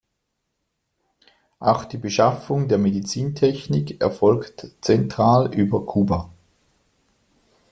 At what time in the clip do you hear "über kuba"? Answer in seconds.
5.53-6.31